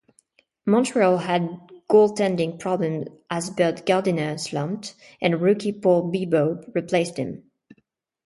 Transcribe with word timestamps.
Montreal 0.65 1.17
had 1.19 1.59
goaltending 1.87 2.59
problems 2.59 3.05
as 3.29 3.51
Bert 3.51 3.85
Gardiner 3.85 4.35
slumped, 4.39 4.95
and 5.21 5.39
rookie 5.39 5.71
Paul 5.73 6.11
Bibeault 6.11 6.73
replaced 6.73 7.17
him. 7.17 7.51